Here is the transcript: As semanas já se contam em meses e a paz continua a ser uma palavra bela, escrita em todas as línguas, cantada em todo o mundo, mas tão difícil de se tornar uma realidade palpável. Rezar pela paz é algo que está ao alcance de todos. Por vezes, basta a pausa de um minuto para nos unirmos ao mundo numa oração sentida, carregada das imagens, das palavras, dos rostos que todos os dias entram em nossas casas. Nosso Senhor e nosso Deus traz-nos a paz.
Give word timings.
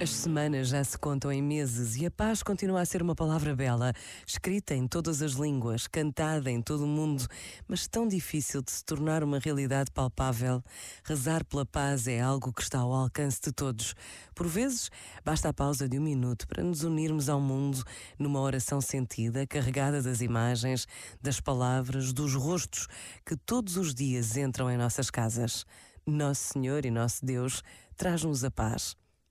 As 0.00 0.10
semanas 0.10 0.68
já 0.68 0.84
se 0.84 0.96
contam 0.96 1.32
em 1.32 1.42
meses 1.42 1.96
e 1.96 2.06
a 2.06 2.10
paz 2.10 2.40
continua 2.40 2.80
a 2.80 2.84
ser 2.84 3.02
uma 3.02 3.16
palavra 3.16 3.56
bela, 3.56 3.92
escrita 4.24 4.72
em 4.72 4.86
todas 4.86 5.20
as 5.22 5.32
línguas, 5.32 5.88
cantada 5.88 6.48
em 6.52 6.62
todo 6.62 6.84
o 6.84 6.86
mundo, 6.86 7.26
mas 7.66 7.88
tão 7.88 8.06
difícil 8.06 8.62
de 8.62 8.70
se 8.70 8.84
tornar 8.84 9.24
uma 9.24 9.40
realidade 9.40 9.90
palpável. 9.90 10.62
Rezar 11.02 11.44
pela 11.44 11.66
paz 11.66 12.06
é 12.06 12.20
algo 12.20 12.52
que 12.52 12.62
está 12.62 12.78
ao 12.78 12.92
alcance 12.92 13.40
de 13.42 13.50
todos. 13.50 13.96
Por 14.36 14.46
vezes, 14.46 14.88
basta 15.24 15.48
a 15.48 15.52
pausa 15.52 15.88
de 15.88 15.98
um 15.98 16.02
minuto 16.02 16.46
para 16.46 16.62
nos 16.62 16.84
unirmos 16.84 17.28
ao 17.28 17.40
mundo 17.40 17.82
numa 18.16 18.40
oração 18.40 18.80
sentida, 18.80 19.48
carregada 19.48 20.00
das 20.00 20.20
imagens, 20.20 20.86
das 21.20 21.40
palavras, 21.40 22.12
dos 22.12 22.34
rostos 22.34 22.86
que 23.26 23.36
todos 23.36 23.76
os 23.76 23.92
dias 23.92 24.36
entram 24.36 24.70
em 24.70 24.76
nossas 24.76 25.10
casas. 25.10 25.66
Nosso 26.06 26.52
Senhor 26.52 26.86
e 26.86 26.90
nosso 26.90 27.26
Deus 27.26 27.64
traz-nos 27.96 28.44
a 28.44 28.50
paz. 28.50 28.96